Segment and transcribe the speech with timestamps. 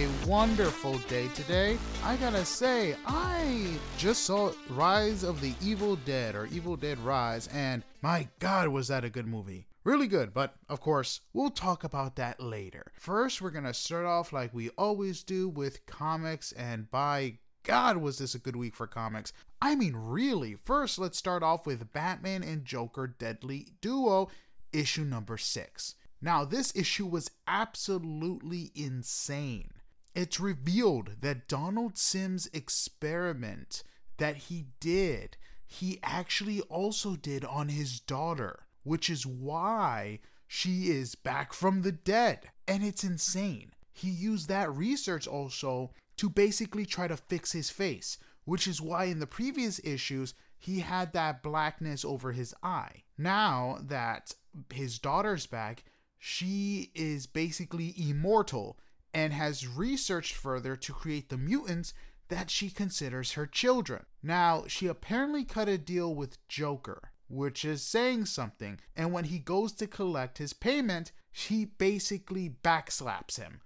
[0.00, 1.76] a wonderful day today.
[2.02, 3.66] I gotta say, I
[3.98, 8.88] just saw Rise of the Evil Dead or Evil Dead Rise, and my god, was
[8.88, 9.66] that a good movie!
[9.84, 12.92] Really good, but of course, we'll talk about that later.
[12.94, 18.16] First, we're gonna start off like we always do with comics, and by God, was
[18.16, 19.34] this a good week for comics?
[19.60, 20.54] I mean, really.
[20.54, 24.30] First, let's start off with Batman and Joker Deadly Duo,
[24.72, 25.94] issue number six.
[26.22, 29.72] Now, this issue was absolutely insane.
[30.14, 33.82] It's revealed that Donald Sims' experiment
[34.16, 35.36] that he did,
[35.66, 41.92] he actually also did on his daughter, which is why she is back from the
[41.92, 42.50] dead.
[42.66, 43.72] And it's insane.
[43.92, 49.04] He used that research also to basically try to fix his face, which is why
[49.04, 53.04] in the previous issues he had that blackness over his eye.
[53.16, 54.34] Now that
[54.72, 55.84] his daughter's back,
[56.18, 58.78] she is basically immortal
[59.12, 61.92] and has researched further to create the mutants
[62.28, 64.04] that she considers her children.
[64.22, 69.38] Now, she apparently cut a deal with Joker, which is saying something, and when he
[69.38, 73.60] goes to collect his payment, she basically backslaps him.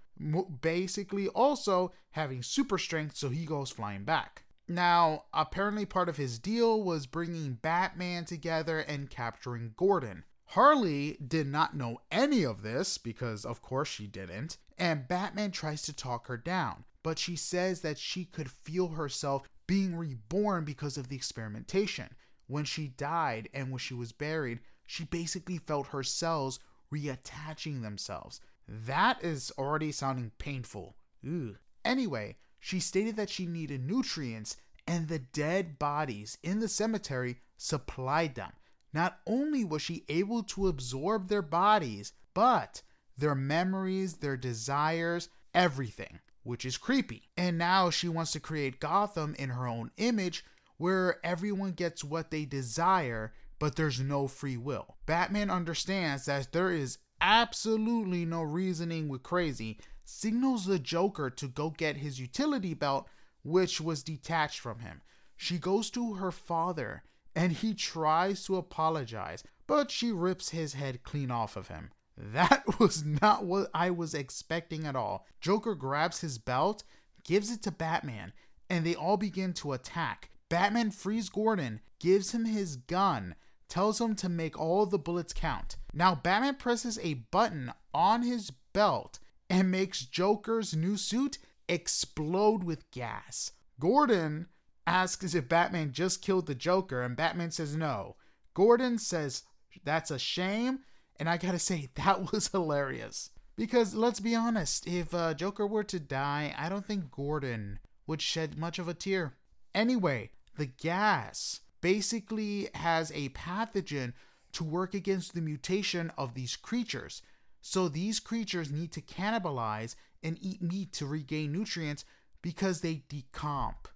[0.61, 4.43] Basically, also having super strength, so he goes flying back.
[4.67, 10.23] Now, apparently, part of his deal was bringing Batman together and capturing Gordon.
[10.49, 15.81] Harley did not know any of this because, of course, she didn't, and Batman tries
[15.83, 20.97] to talk her down, but she says that she could feel herself being reborn because
[20.97, 22.09] of the experimentation.
[22.47, 26.59] When she died and when she was buried, she basically felt her cells
[26.93, 28.39] reattaching themselves.
[28.67, 30.95] That is already sounding painful.
[31.25, 31.57] Ugh.
[31.83, 38.35] Anyway, she stated that she needed nutrients and the dead bodies in the cemetery supplied
[38.35, 38.51] them.
[38.95, 42.81] Not only was she able to absorb their bodies, but
[43.17, 47.23] their memories, their desires, everything, which is creepy.
[47.35, 50.45] And now she wants to create Gotham in her own image
[50.77, 54.95] where everyone gets what they desire, but there's no free will.
[55.05, 61.69] Batman understands that there is absolutely no reasoning with crazy, signals the Joker to go
[61.69, 63.09] get his utility belt,
[63.43, 65.01] which was detached from him.
[65.35, 67.03] She goes to her father
[67.35, 71.91] and he tries to apologize, but she rips his head clean off of him.
[72.17, 75.25] That was not what I was expecting at all.
[75.41, 76.83] Joker grabs his belt,
[77.23, 78.33] gives it to Batman,
[78.69, 80.29] and they all begin to attack.
[80.49, 83.35] Batman frees Gordon, gives him his gun,
[83.67, 85.75] tells him to make all the bullets count.
[85.93, 89.19] Now, Batman presses a button on his belt
[89.49, 93.51] and makes Joker's new suit explode with gas.
[93.79, 94.47] Gordon
[94.87, 98.15] asks if Batman just killed the Joker, and Batman says no.
[98.53, 99.43] Gordon says
[99.83, 100.79] that's a shame,
[101.17, 103.31] and I gotta say, that was hilarious.
[103.55, 108.21] Because let's be honest, if uh, Joker were to die, I don't think Gordon would
[108.21, 109.35] shed much of a tear.
[109.73, 114.13] Anyway, the gas basically has a pathogen
[114.53, 117.21] to work against the mutation of these creatures.
[117.61, 122.05] So these creatures need to cannibalize and eat meat to regain nutrients
[122.41, 123.87] because they decomp.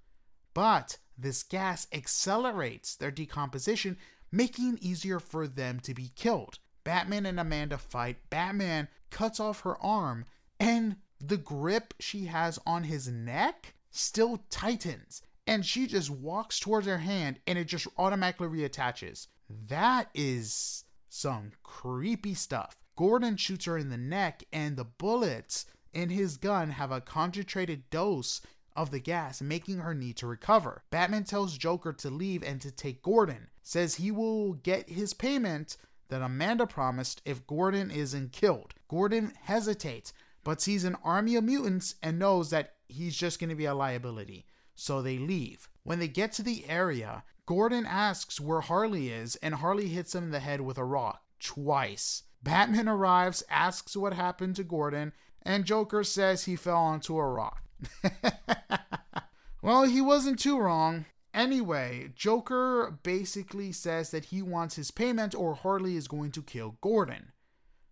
[0.54, 3.98] But this gas accelerates their decomposition,
[4.32, 6.60] making it easier for them to be killed.
[6.84, 8.18] Batman and Amanda fight.
[8.30, 10.26] Batman cuts off her arm,
[10.60, 15.22] and the grip she has on his neck still tightens.
[15.46, 19.28] And she just walks towards her hand and it just automatically reattaches.
[19.50, 22.78] That is some creepy stuff.
[22.96, 27.90] Gordon shoots her in the neck, and the bullets in his gun have a concentrated
[27.90, 28.42] dose
[28.80, 30.84] of the gas, making her need to recover.
[30.90, 35.76] Batman tells Joker to leave and to take Gordon, says he will get his payment
[36.08, 38.74] that Amanda promised if Gordon isn't killed.
[38.88, 40.14] Gordon hesitates,
[40.46, 43.76] but sees an army of mutants and knows that he's just going to be a
[43.76, 44.46] liability.
[44.76, 45.68] So they leave.
[45.84, 50.24] When they get to the area, Gordon asks where Harley is, and Harley hits him
[50.24, 52.24] in the head with a rock twice.
[52.42, 55.12] Batman arrives, asks what happened to Gordon,
[55.42, 57.64] and Joker says he fell onto a rock.
[59.62, 61.06] well, he wasn't too wrong.
[61.34, 66.78] Anyway, Joker basically says that he wants his payment or Harley is going to kill
[66.82, 67.32] Gordon.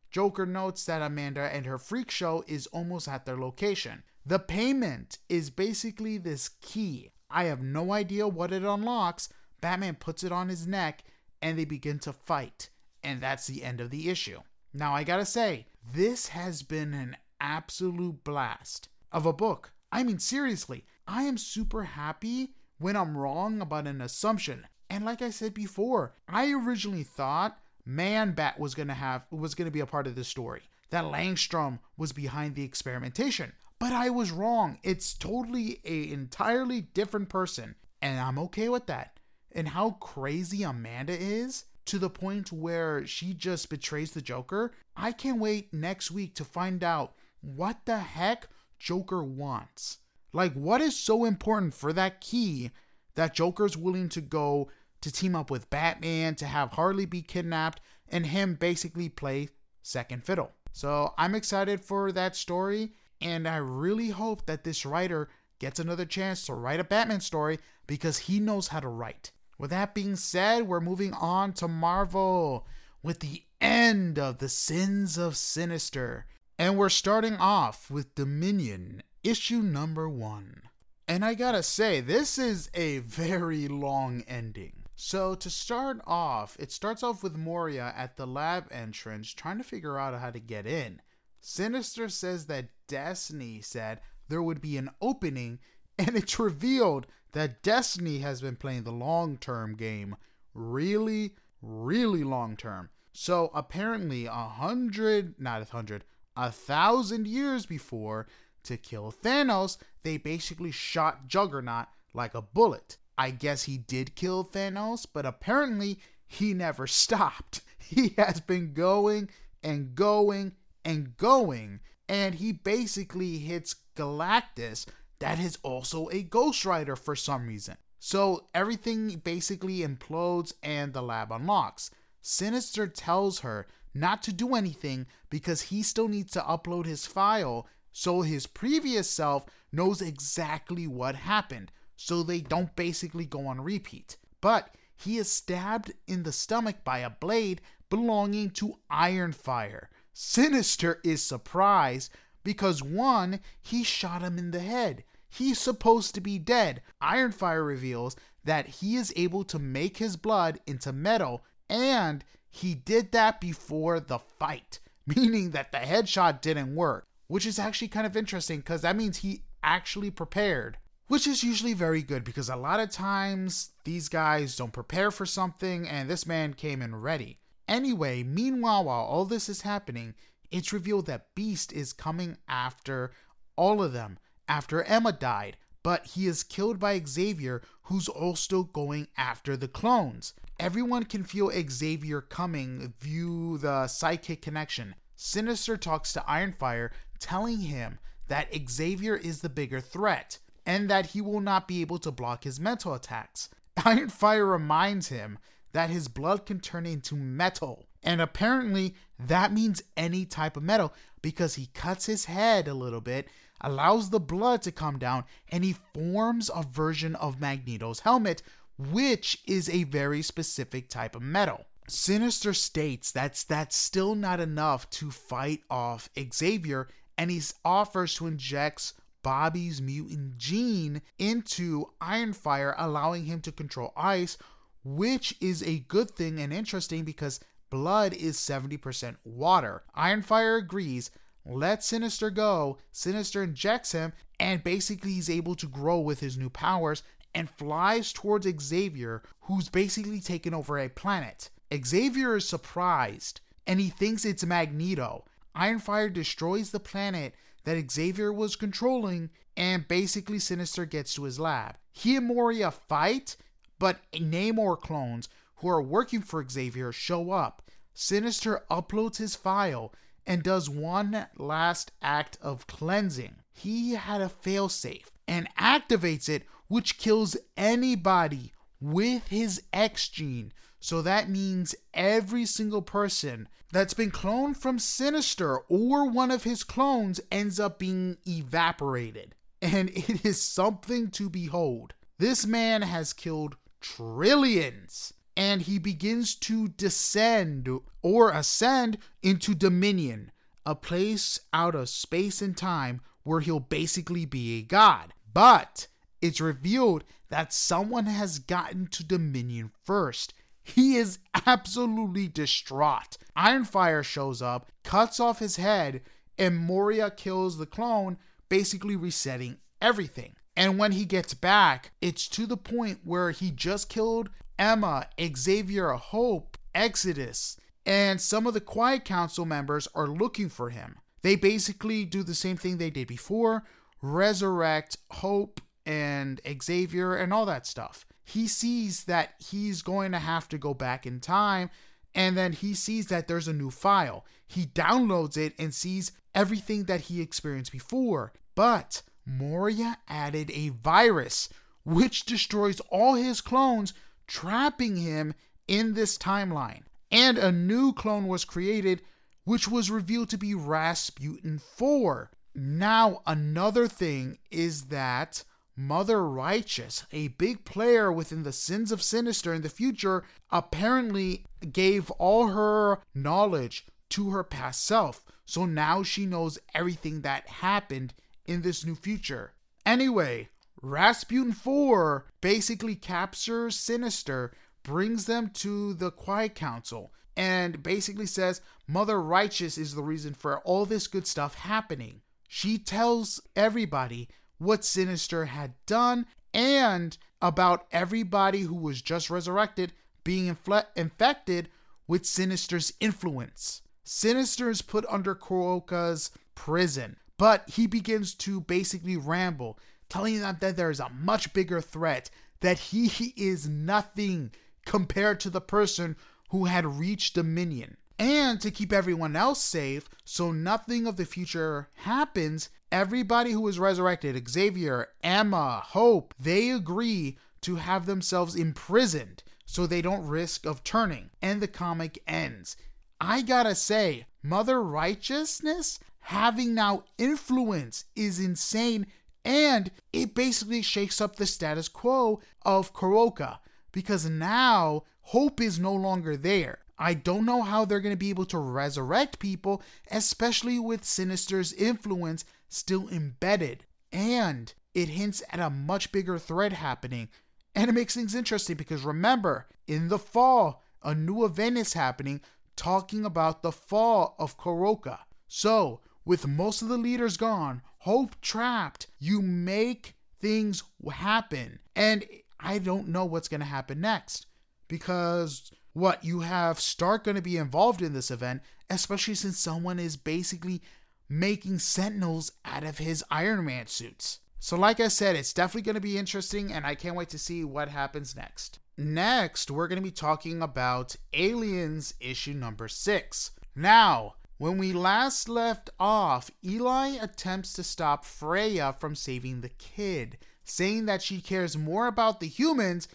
[0.09, 4.03] Joker notes that Amanda and her freak show is almost at their location.
[4.25, 7.11] The payment is basically this key.
[7.29, 9.29] I have no idea what it unlocks.
[9.61, 11.03] Batman puts it on his neck
[11.41, 12.69] and they begin to fight.
[13.03, 14.39] And that's the end of the issue.
[14.73, 19.71] Now, I gotta say, this has been an absolute blast of a book.
[19.91, 24.67] I mean, seriously, I am super happy when I'm wrong about an assumption.
[24.89, 29.71] And like I said before, I originally thought Man Bat was gonna have was gonna
[29.71, 30.63] be a part of this story.
[30.89, 33.53] That Langstrom was behind the experimentation.
[33.79, 34.79] But I was wrong.
[34.83, 39.19] It's totally a entirely different person, and I'm okay with that.
[39.51, 44.73] And how crazy Amanda is to the point where she just betrays the Joker.
[44.95, 49.99] I can't wait next week to find out what the heck Joker wants.
[50.33, 52.71] Like, what is so important for that key
[53.15, 54.69] that Joker's willing to go
[55.01, 59.49] to team up with Batman, to have Harley be kidnapped, and him basically play
[59.81, 60.51] second fiddle?
[60.71, 65.29] So I'm excited for that story, and I really hope that this writer
[65.59, 69.31] gets another chance to write a Batman story because he knows how to write.
[69.57, 72.67] With that being said, we're moving on to Marvel
[73.01, 76.27] with the end of the Sins of Sinister.
[76.59, 80.63] And we're starting off with Dominion, issue number one.
[81.07, 84.85] And I gotta say, this is a very long ending.
[84.95, 89.63] So, to start off, it starts off with Moira at the lab entrance trying to
[89.63, 90.99] figure out how to get in.
[91.39, 95.59] Sinister says that Destiny said there would be an opening,
[95.99, 100.15] and it's revealed that Destiny has been playing the long term game.
[100.55, 102.89] Really, really long term.
[103.13, 106.03] So, apparently, a hundred, not a hundred,
[106.37, 108.27] a thousand years before,
[108.63, 112.97] to kill Thanos, they basically shot Juggernaut like a bullet.
[113.17, 117.61] I guess he did kill Thanos, but apparently he never stopped.
[117.79, 119.29] He has been going
[119.63, 120.53] and going
[120.85, 124.85] and going, and he basically hits Galactus,
[125.19, 127.77] that is also a Ghost Rider for some reason.
[127.99, 131.89] So everything basically implodes and the lab unlocks.
[132.21, 133.65] Sinister tells her
[133.99, 139.09] not to do anything because he still needs to upload his file so his previous
[139.09, 144.17] self knows exactly what happened so they don't basically go on repeat.
[144.39, 149.87] But he is stabbed in the stomach by a blade belonging to Ironfire.
[150.13, 152.11] Sinister is surprised
[152.43, 155.03] because one, he shot him in the head.
[155.29, 156.81] He's supposed to be dead.
[157.01, 162.23] Ironfire reveals that he is able to make his blood into metal and
[162.57, 167.87] he did that before the fight, meaning that the headshot didn't work, which is actually
[167.87, 170.77] kind of interesting because that means he actually prepared
[171.07, 175.25] which is usually very good because a lot of times these guys don't prepare for
[175.25, 177.39] something and this man came in ready.
[177.67, 180.13] Anyway, meanwhile, while all this is happening,
[180.51, 183.11] it's revealed that Beast is coming after
[183.55, 184.17] all of them
[184.47, 190.33] after Emma died, but he is killed by Xavier, who's also going after the clones.
[190.59, 194.95] Everyone can feel Xavier coming, view the psychic connection.
[195.15, 196.89] Sinister talks to Ironfire,
[197.19, 201.99] telling him that Xavier is the bigger threat and that he will not be able
[201.99, 203.49] to block his mental attacks.
[203.77, 205.37] Ironfire reminds him
[205.73, 210.91] that his blood can turn into metal, and apparently that means any type of metal
[211.21, 213.27] because he cuts his head a little bit,
[213.61, 218.41] allows the blood to come down, and he forms a version of Magneto's helmet,
[218.77, 221.65] which is a very specific type of metal.
[221.87, 228.27] Sinister states that's that's still not enough to fight off Xavier, and he offers to
[228.27, 228.93] inject
[229.23, 234.37] Bobby's mutant gene into Ironfire, allowing him to control ice,
[234.83, 239.83] which is a good thing and interesting because blood is 70% water.
[239.97, 241.11] Ironfire agrees,
[241.45, 242.77] lets Sinister go.
[242.91, 247.03] Sinister injects him, and basically he's able to grow with his new powers
[247.37, 251.51] and flies towards Xavier, who's basically taken over a planet.
[251.85, 255.23] Xavier is surprised and he thinks it's Magneto.
[255.55, 261.75] Ironfire destroys the planet that Xavier was controlling, and basically Sinister gets to his lab.
[261.91, 263.35] He and Moira fight,
[263.77, 267.61] but Namor clones who are working for Xavier show up.
[267.93, 269.93] Sinister uploads his file
[270.25, 273.35] and does one last act of cleansing.
[273.51, 280.53] He had a failsafe and activates it, which kills anybody with his X gene.
[280.79, 286.63] So that means every single person that's been cloned from Sinister or one of his
[286.63, 289.35] clones ends up being evaporated.
[289.59, 291.95] And it is something to behold.
[292.19, 297.67] This man has killed trillions and he begins to descend
[298.03, 300.31] or ascend into Dominion,
[300.63, 305.13] a place out of space and time where he'll basically be a god.
[305.33, 305.87] But
[306.21, 310.33] it's revealed that someone has gotten to Dominion first.
[310.63, 313.17] He is absolutely distraught.
[313.37, 316.01] Ironfire shows up, cuts off his head,
[316.37, 318.17] and Moira kills the clone,
[318.49, 320.35] basically resetting everything.
[320.55, 325.91] And when he gets back, it's to the point where he just killed Emma, Xavier,
[325.91, 330.97] Hope, Exodus, and some of the Quiet Council members are looking for him.
[331.21, 333.63] They basically do the same thing they did before
[334.01, 338.05] resurrect Hope and Xavier and all that stuff.
[338.23, 341.69] He sees that he's going to have to go back in time,
[342.13, 344.25] and then he sees that there's a new file.
[344.45, 348.33] He downloads it and sees everything that he experienced before.
[348.55, 351.49] But Moira added a virus
[351.83, 353.93] which destroys all his clones,
[354.27, 355.33] trapping him
[355.67, 356.81] in this timeline.
[357.09, 359.01] And a new clone was created,
[359.45, 362.29] which was revealed to be Rasputin 4.
[362.59, 365.43] Now, another thing is that
[365.75, 372.09] Mother Righteous, a big player within the Sins of Sinister in the future, apparently gave
[372.11, 375.23] all her knowledge to her past self.
[375.45, 378.15] So now she knows everything that happened
[378.47, 379.53] in this new future.
[379.85, 380.49] Anyway,
[380.81, 389.21] Rasputin 4 basically captures Sinister, brings them to the Quiet Council, and basically says Mother
[389.21, 392.21] Righteous is the reason for all this good stuff happening.
[392.47, 400.47] She tells everybody what Sinister had done and about everybody who was just resurrected being
[400.95, 401.69] infected
[402.07, 403.81] with Sinister's influence.
[404.03, 409.77] Sinister is put under Krakoa's prison, but he begins to basically ramble,
[410.09, 412.29] telling them that there is a much bigger threat,
[412.61, 414.51] that he is nothing
[414.85, 416.15] compared to the person
[416.49, 417.97] who had reached Dominion.
[418.19, 423.79] And to keep everyone else safe, so nothing of the future happens, everybody who is
[423.79, 430.83] resurrected, Xavier, Emma, Hope, they agree to have themselves imprisoned so they don't risk of
[430.83, 431.29] turning.
[431.41, 432.75] And the comic ends.
[433.19, 439.07] I gotta say, Mother Righteousness having now influence is insane
[439.45, 443.59] and it basically shakes up the status quo of Krakoa
[443.93, 446.79] because now hope is no longer there.
[446.97, 451.73] I don't know how they're going to be able to resurrect people, especially with Sinister's
[451.73, 453.85] influence still embedded.
[454.11, 457.29] And it hints at a much bigger threat happening.
[457.75, 462.41] And it makes things interesting because remember, in the fall, a new event is happening
[462.75, 465.19] talking about the fall of Krakoa.
[465.47, 471.79] So, with most of the leaders gone, hope trapped, you make things happen.
[471.95, 472.25] And
[472.59, 474.47] I don't know what's going to happen next
[474.87, 479.99] because what you have Stark going to be involved in this event, especially since someone
[479.99, 480.81] is basically
[481.27, 484.39] making sentinels out of his Iron Man suits.
[484.59, 487.39] So, like I said, it's definitely going to be interesting, and I can't wait to
[487.39, 488.79] see what happens next.
[488.95, 493.51] Next, we're going to be talking about Aliens issue number six.
[493.75, 500.37] Now, when we last left off, Eli attempts to stop Freya from saving the kid,
[500.63, 503.07] saying that she cares more about the humans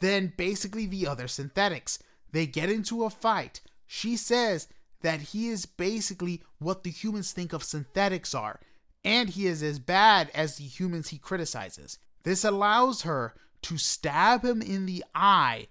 [0.00, 1.98] than basically the other synthetics.
[2.34, 3.60] They get into a fight.
[3.86, 4.66] She says
[5.02, 8.58] that he is basically what the humans think of synthetics are,
[9.04, 12.00] and he is as bad as the humans he criticizes.
[12.24, 15.68] This allows her to stab him in the eye,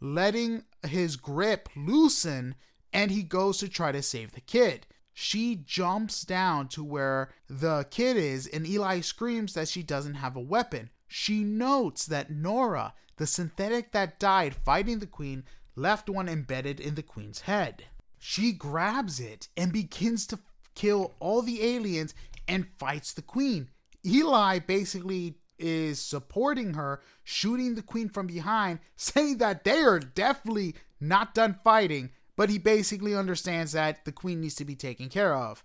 [0.00, 2.54] letting his grip loosen,
[2.92, 4.86] and he goes to try to save the kid.
[5.14, 10.36] She jumps down to where the kid is, and Eli screams that she doesn't have
[10.36, 10.90] a weapon.
[11.08, 15.42] She notes that Nora, the synthetic that died fighting the queen,
[15.76, 17.84] left one embedded in the queen's head.
[18.18, 20.38] She grabs it and begins to
[20.74, 22.14] kill all the aliens
[22.48, 23.68] and fights the queen.
[24.04, 30.74] Eli basically is supporting her, shooting the queen from behind, saying that they are definitely
[31.00, 35.34] not done fighting, but he basically understands that the queen needs to be taken care
[35.34, 35.64] of.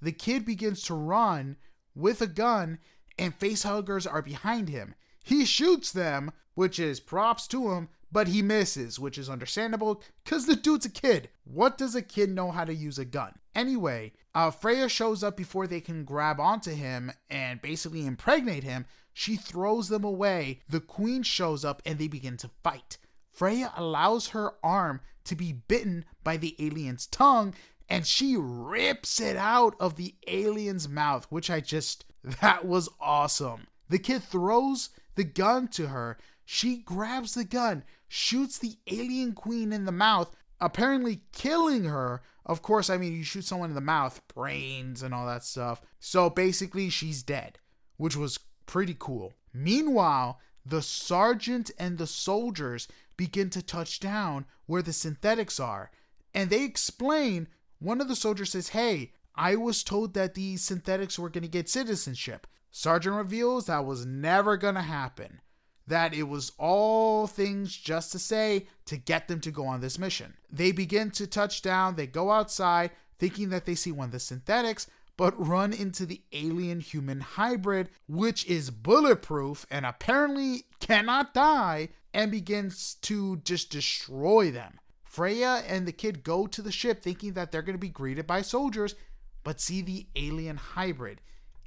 [0.00, 1.56] The kid begins to run
[1.94, 2.78] with a gun,
[3.18, 4.94] and facehuggers are behind him.
[5.22, 10.46] He shoots them, which is props to him, but he misses, which is understandable because
[10.46, 11.28] the dude's a kid.
[11.44, 13.34] What does a kid know how to use a gun?
[13.54, 18.86] Anyway, uh, Freya shows up before they can grab onto him and basically impregnate him.
[19.12, 20.60] She throws them away.
[20.68, 22.98] The queen shows up and they begin to fight.
[23.32, 27.54] Freya allows her arm to be bitten by the alien's tongue
[27.88, 32.04] and she rips it out of the alien's mouth, which I just,
[32.40, 33.66] that was awesome.
[33.88, 36.18] The kid throws the gun to her.
[36.50, 42.22] She grabs the gun shoots the alien queen in the mouth, apparently killing her.
[42.46, 45.82] Of course, I mean, you shoot someone in the mouth, brains and all that stuff.
[46.00, 47.58] So basically, she's dead,
[47.98, 49.34] which was pretty cool.
[49.52, 52.88] Meanwhile, the sergeant and the soldiers
[53.18, 55.90] begin to touch down where the synthetics are.
[56.32, 61.18] And they explain one of the soldiers says, Hey, I was told that these synthetics
[61.18, 62.46] were going to get citizenship.
[62.70, 65.42] Sergeant reveals that was never going to happen.
[65.88, 69.98] That it was all things just to say to get them to go on this
[69.98, 70.34] mission.
[70.50, 74.20] They begin to touch down, they go outside thinking that they see one of the
[74.20, 81.88] synthetics, but run into the alien human hybrid, which is bulletproof and apparently cannot die,
[82.14, 84.78] and begins to just destroy them.
[85.04, 88.26] Freya and the kid go to the ship thinking that they're going to be greeted
[88.26, 88.94] by soldiers,
[89.42, 91.20] but see the alien hybrid.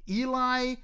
[0.10, 0.76] Eli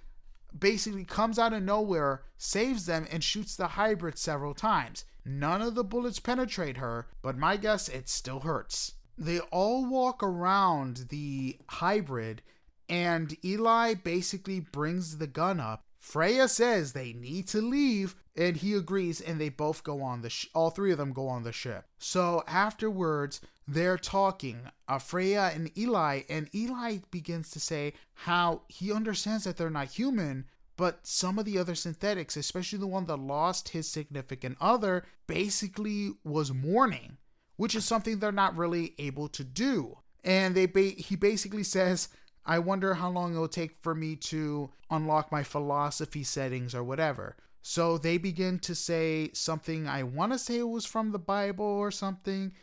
[0.57, 5.05] basically comes out of nowhere, saves them, and shoots the hybrid several times.
[5.25, 8.93] None of the bullets penetrate her, but my guess it still hurts.
[9.17, 12.43] They all walk around the hybrid,
[12.87, 15.86] and Eli basically brings the gun up.
[16.07, 20.29] Freya says they need to leave, and he agrees, and they both go on the
[20.29, 21.83] sh- all three of them go on the ship.
[21.97, 28.89] So afterwards, they're talking, uh, Freya and Eli, and Eli begins to say how he
[28.89, 30.45] understands that they're not human,
[30.77, 36.13] but some of the other synthetics, especially the one that lost his significant other, basically
[36.23, 37.17] was mourning,
[37.57, 39.97] which is something they're not really able to do.
[40.23, 42.07] And they ba- he basically says,
[42.47, 46.81] I wonder how long it will take for me to unlock my philosophy settings or
[46.81, 47.35] whatever.
[47.61, 51.91] So they begin to say something, I want to say was from the Bible or
[51.91, 52.53] something.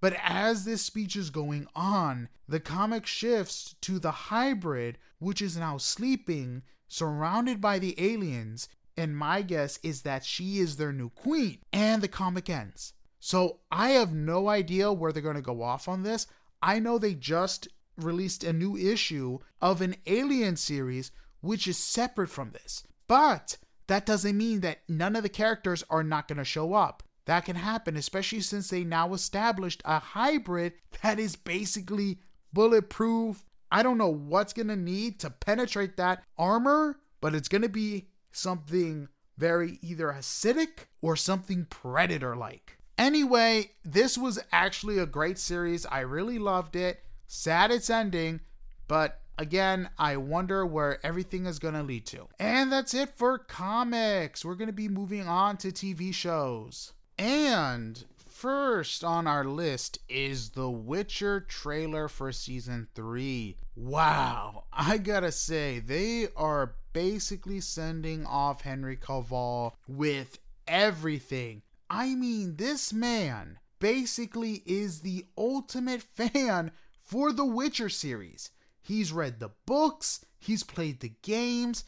[0.00, 5.56] But as this speech is going on, the comic shifts to the hybrid, which is
[5.56, 8.68] now sleeping, surrounded by the aliens.
[8.96, 11.58] And my guess is that she is their new queen.
[11.72, 12.92] And the comic ends.
[13.18, 16.28] So I have no idea where they're going to go off on this.
[16.62, 22.30] I know they just released a new issue of an Alien series, which is separate
[22.30, 22.84] from this.
[23.08, 27.02] But that doesn't mean that none of the characters are not going to show up.
[27.26, 30.72] That can happen, especially since they now established a hybrid
[31.02, 32.18] that is basically
[32.52, 33.44] bulletproof.
[33.70, 37.68] I don't know what's going to need to penetrate that armor, but it's going to
[37.68, 42.78] be something very either acidic or something predator like.
[42.98, 45.86] Anyway, this was actually a great series.
[45.86, 47.02] I really loved it.
[47.34, 48.40] Sad it's ending,
[48.88, 52.28] but again, I wonder where everything is going to lead to.
[52.38, 54.44] And that's it for comics.
[54.44, 56.92] We're going to be moving on to TV shows.
[57.18, 63.56] And first on our list is The Witcher trailer for season 3.
[63.76, 71.62] Wow, I gotta say, they are basically sending off Henry Cavill with everything.
[71.88, 76.70] I mean, this man basically is the ultimate fan
[77.12, 78.52] for the Witcher series.
[78.80, 81.84] He's read the books, he's played the games,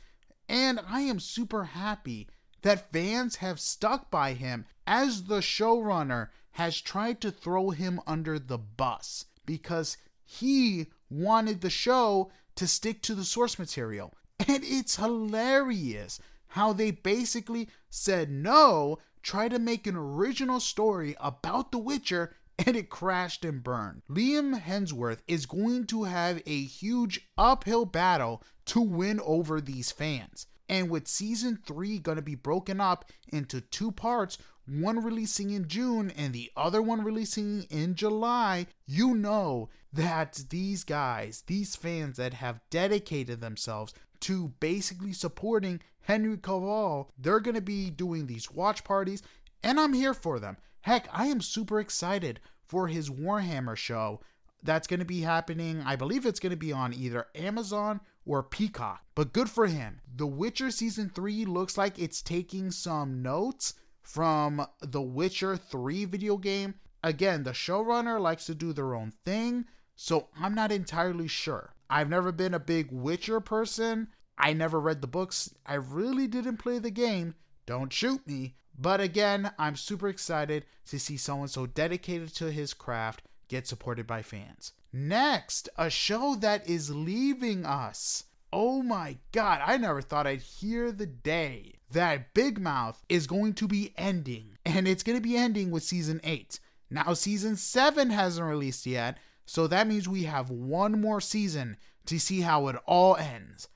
[0.50, 2.28] and I am super happy
[2.60, 8.38] that fans have stuck by him as the showrunner has tried to throw him under
[8.38, 14.12] the bus because he wanted the show to stick to the source material.
[14.46, 21.72] And it's hilarious how they basically said no, try to make an original story about
[21.72, 24.02] The Witcher, and it crashed and burned.
[24.08, 30.46] Liam Hemsworth is going to have a huge uphill battle to win over these fans.
[30.68, 35.68] And with season 3 going to be broken up into two parts, one releasing in
[35.68, 42.16] June and the other one releasing in July, you know that these guys, these fans
[42.16, 48.50] that have dedicated themselves to basically supporting Henry Cavill, they're going to be doing these
[48.50, 49.22] watch parties,
[49.62, 50.56] and I'm here for them.
[50.85, 54.20] Heck, I am super excited for his Warhammer show
[54.62, 55.83] that's going to be happening.
[55.83, 59.01] I believe it's going to be on either Amazon or Peacock.
[59.14, 60.03] But good for him.
[60.14, 66.37] The Witcher season 3 looks like it's taking some notes from the Witcher 3 video
[66.37, 66.75] game.
[67.03, 69.64] Again, the showrunner likes to do their own thing,
[69.97, 71.73] so I'm not entirely sure.
[71.88, 74.09] I've never been a big Witcher person.
[74.37, 75.55] I never read the books.
[75.64, 77.37] I really didn't play the game.
[77.64, 78.57] Don't shoot me.
[78.78, 84.06] But again, I'm super excited to see someone so dedicated to his craft get supported
[84.06, 84.72] by fans.
[84.92, 88.24] Next, a show that is leaving us.
[88.52, 93.54] Oh my god, I never thought I'd hear the day that Big Mouth is going
[93.54, 94.56] to be ending.
[94.64, 96.60] And it's going to be ending with season 8.
[96.90, 102.20] Now, season 7 hasn't released yet, so that means we have one more season to
[102.20, 103.68] see how it all ends.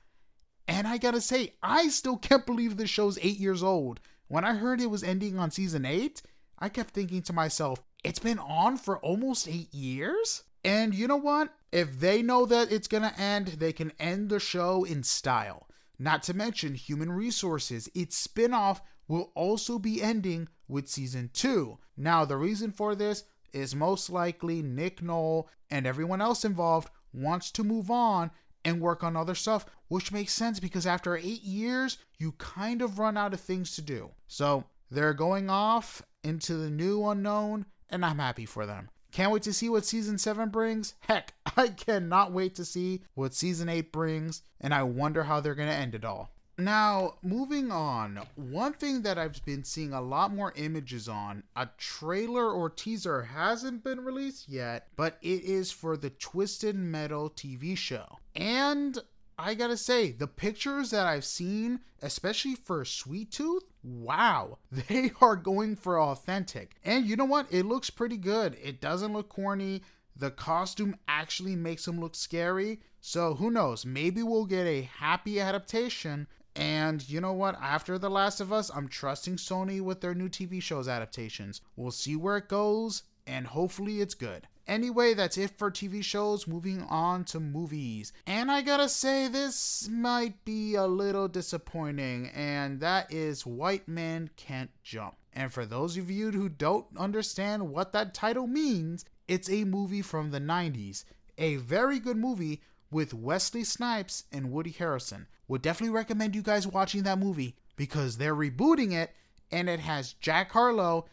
[0.67, 3.99] And I gotta say, I still can't believe this show's eight years old.
[4.29, 6.21] When I heard it was ending on season 8,
[6.59, 10.43] I kept thinking to myself, it's been on for almost eight years?
[10.63, 11.51] And you know what?
[11.71, 15.67] If they know that it's gonna end, they can end the show in style.
[15.97, 21.79] Not to mention Human Resources, its spin off will also be ending with season 2.
[21.97, 27.49] Now, the reason for this is most likely Nick Kroll and everyone else involved wants
[27.49, 28.29] to move on
[28.65, 32.99] and work on other stuff, which makes sense because after eight years, you kind of
[32.99, 34.11] run out of things to do.
[34.27, 38.89] So they're going off into the new unknown, and I'm happy for them.
[39.11, 40.93] Can't wait to see what season 7 brings.
[41.01, 45.55] Heck, I cannot wait to see what season 8 brings, and I wonder how they're
[45.55, 46.31] going to end it all.
[46.59, 51.69] Now, moving on, one thing that I've been seeing a lot more images on, a
[51.77, 57.77] trailer or teaser hasn't been released yet, but it is for the Twisted Metal TV
[57.77, 58.19] show.
[58.35, 58.99] And
[59.37, 65.37] I gotta say, the pictures that I've seen, especially for Sweet Tooth, wow, they are
[65.37, 66.75] going for authentic.
[66.83, 67.47] And you know what?
[67.51, 68.57] It looks pretty good.
[68.61, 69.81] It doesn't look corny.
[70.13, 72.81] The costume actually makes him look scary.
[72.99, 73.85] So who knows?
[73.85, 76.27] Maybe we'll get a happy adaptation
[76.59, 77.57] and you know what?
[77.61, 81.61] After The Last of Us, I'm trusting Sony with their new TV shows adaptations.
[81.77, 84.45] We'll see where it goes, and hopefully it's good.
[84.67, 86.47] Anyway, that's it for TV shows.
[86.47, 88.11] Moving on to movies.
[88.27, 94.29] And I gotta say, this might be a little disappointing, and that is White Man
[94.35, 95.15] Can't Jump.
[95.31, 100.01] And for those of you who don't understand what that title means, it's a movie
[100.01, 101.05] from the 90s.
[101.37, 105.27] A very good movie with Wesley Snipes and Woody Harrelson.
[105.47, 109.11] Would definitely recommend you guys watching that movie because they're rebooting it
[109.51, 111.05] and it has Jack Harlow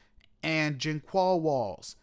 [0.43, 1.97] and Sinqua Walls.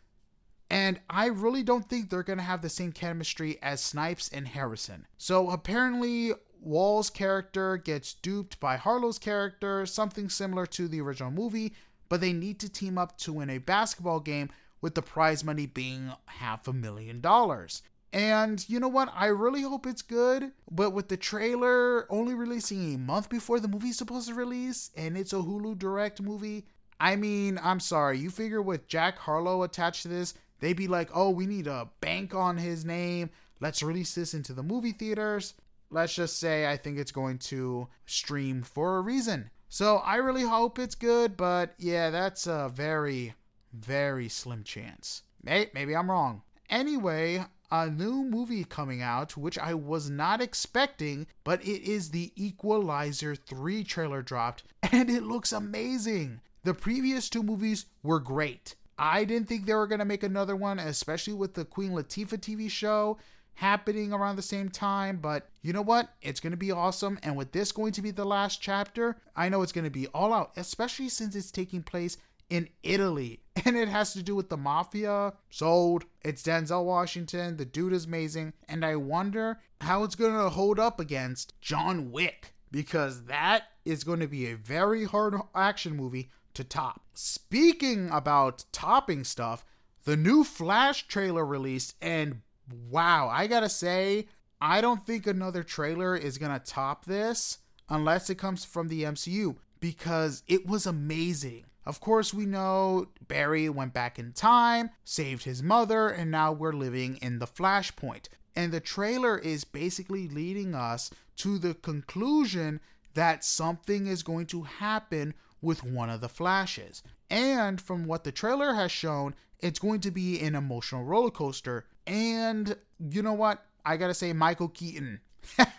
[0.70, 4.48] And I really don't think they're going to have the same chemistry as Snipes and
[4.48, 5.06] Harrison.
[5.18, 11.74] So apparently, Walls' character gets duped by Harlow's character, something similar to the original movie,
[12.10, 14.50] but they need to team up to win a basketball game
[14.82, 17.84] with the prize money being half a million dollars.
[18.14, 19.12] And you know what?
[19.16, 20.52] I really hope it's good.
[20.72, 25.18] But with the trailer only releasing a month before the movie's supposed to release, and
[25.18, 26.68] it's a Hulu Direct movie,
[27.00, 28.20] I mean, I'm sorry.
[28.20, 31.90] You figure with Jack Harlow attached to this, they'd be like, oh, we need a
[32.02, 33.32] bank on his name.
[33.60, 35.56] Let's release this into the movie theaters.
[35.90, 39.50] Let's just say I think it's going to stream for a reason.
[39.70, 43.34] So I really hope it's good, but yeah, that's a very,
[43.74, 45.24] very slim chance.
[45.44, 46.44] Maybe I'm wrong.
[46.70, 52.32] Anyway, a new movie coming out, which I was not expecting, but it is the
[52.36, 56.40] Equalizer 3 trailer dropped, and it looks amazing.
[56.64, 58.76] The previous two movies were great.
[59.00, 62.38] I didn't think they were going to make another one, especially with the Queen Latifah
[62.38, 63.18] TV show
[63.56, 65.18] happening around the same time.
[65.18, 66.10] But you know what?
[66.22, 67.18] It's going to be awesome.
[67.24, 70.06] And with this going to be the last chapter, I know it's going to be
[70.08, 72.18] all out, especially since it's taking place
[72.54, 73.40] in Italy.
[73.66, 75.34] And it has to do with the mafia.
[75.50, 76.06] Sold.
[76.22, 77.56] It's Denzel Washington.
[77.56, 78.54] The dude is amazing.
[78.68, 82.56] And I wonder how it's going to hold up against John Wick.
[82.72, 87.04] Because that is going to be a very hard action movie to top.
[87.14, 89.64] Speaking about topping stuff,
[90.04, 91.96] the new Flash trailer released.
[92.02, 92.42] And
[92.90, 94.28] wow, I gotta say,
[94.60, 99.56] I don't think another trailer is gonna top this unless it comes from the MCU
[99.80, 101.66] because it was amazing.
[101.86, 106.74] Of course, we know Barry went back in time, saved his mother, and now we're
[106.74, 108.28] living in the Flashpoint.
[108.56, 112.80] And the trailer is basically leading us to the conclusion
[113.14, 117.04] that something is going to happen with one of the Flashes.
[117.30, 121.86] And from what the trailer has shown, it's going to be an emotional roller coaster.
[122.06, 123.66] And you know what?
[123.86, 125.22] I gotta say, Michael Keaton.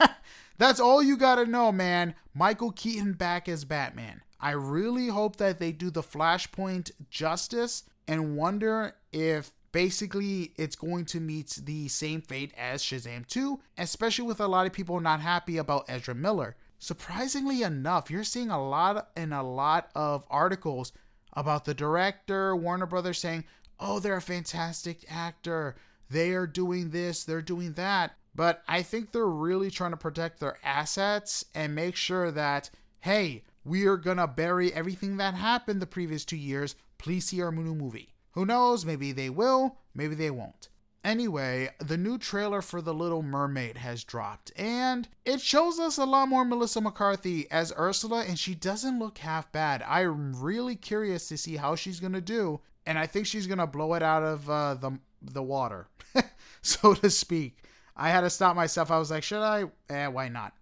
[0.58, 2.14] That's all you gotta know, man.
[2.34, 4.22] Michael Keaton back as Batman.
[4.40, 11.04] I really hope that they do the Flashpoint justice and wonder if basically it's going
[11.04, 15.20] to meet the same fate as Shazam 2, especially with a lot of people not
[15.20, 16.56] happy about Ezra Miller.
[16.78, 20.92] Surprisingly enough, you're seeing a lot and a lot of articles
[21.32, 23.44] about the director, Warner Brothers saying,
[23.80, 25.74] "Oh, they're a fantastic actor.
[26.08, 30.40] They are doing this, they're doing that." But I think they're really trying to protect
[30.40, 32.70] their assets and make sure that
[33.00, 36.76] hey, we are gonna bury everything that happened the previous two years.
[36.98, 38.14] Please see our new movie.
[38.32, 38.84] Who knows?
[38.84, 40.68] Maybe they will, maybe they won't.
[41.04, 46.06] Anyway, the new trailer for The Little Mermaid has dropped, and it shows us a
[46.06, 49.82] lot more Melissa McCarthy as Ursula, and she doesn't look half bad.
[49.82, 53.92] I'm really curious to see how she's gonna do, and I think she's gonna blow
[53.94, 55.88] it out of uh, the the water,
[56.62, 57.58] so to speak.
[57.96, 58.90] I had to stop myself.
[58.90, 59.64] I was like, should I?
[59.90, 60.54] Eh, why not?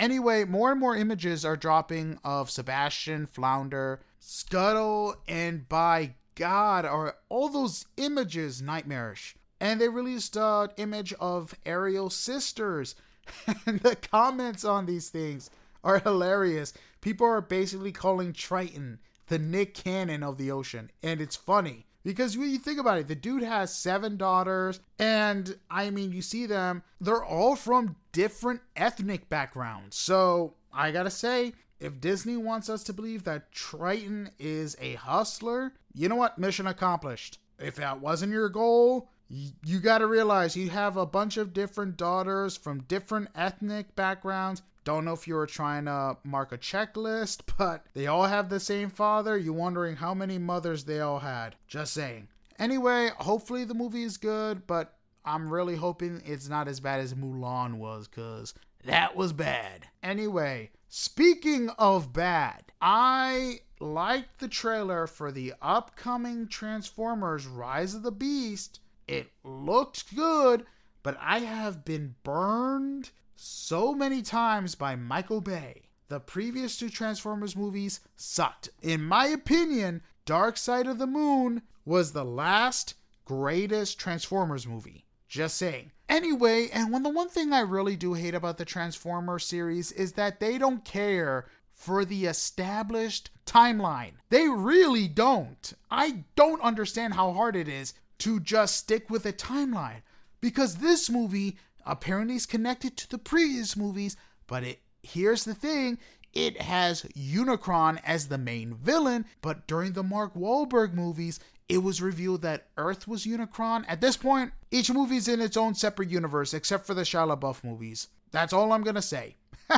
[0.00, 7.16] Anyway, more and more images are dropping of Sebastian, Flounder, Scuttle, and by God, are
[7.28, 9.36] all those images nightmarish.
[9.60, 12.94] And they released an image of Ariel's sisters.
[13.66, 15.50] and the comments on these things
[15.84, 16.72] are hilarious.
[17.02, 20.90] People are basically calling Triton the Nick Cannon of the ocean.
[21.02, 21.84] And it's funny.
[22.02, 26.22] Because when you think about it, the dude has seven daughters, and I mean, you
[26.22, 29.96] see them, they're all from different ethnic backgrounds.
[29.96, 35.72] So I gotta say, if Disney wants us to believe that Triton is a hustler,
[35.94, 36.38] you know what?
[36.38, 37.38] Mission accomplished.
[37.58, 41.96] If that wasn't your goal, you got to realize you have a bunch of different
[41.96, 44.62] daughters from different ethnic backgrounds.
[44.84, 48.60] Don't know if you were trying to mark a checklist, but they all have the
[48.60, 49.36] same father.
[49.36, 51.56] You're wondering how many mothers they all had.
[51.68, 52.28] Just saying.
[52.58, 57.14] Anyway, hopefully the movie is good, but I'm really hoping it's not as bad as
[57.14, 59.86] Mulan was, because that was bad.
[60.02, 68.12] Anyway, speaking of bad, I liked the trailer for the upcoming Transformers Rise of the
[68.12, 70.64] Beast it looked good,
[71.02, 73.10] but I have been burned
[73.42, 75.88] so many times by Michael Bay.
[76.08, 78.68] The previous two Transformers movies sucked.
[78.82, 85.06] In my opinion, Dark Side of the Moon was the last greatest Transformers movie.
[85.26, 85.90] Just saying.
[86.06, 90.12] Anyway, and when the one thing I really do hate about the Transformers series is
[90.12, 94.12] that they don't care for the established timeline.
[94.28, 95.72] They really don't.
[95.90, 100.02] I don't understand how hard it is to just stick with a timeline
[100.42, 101.56] because this movie
[101.90, 105.98] apparently is connected to the previous movies, but it here's the thing,
[106.32, 112.02] it has Unicron as the main villain, but during the Mark Wahlberg movies, it was
[112.02, 113.84] revealed that Earth was Unicron.
[113.88, 117.36] At this point, each movie is in its own separate universe, except for the Shia
[117.36, 118.08] LaBeouf movies.
[118.30, 119.36] That's all I'm gonna say.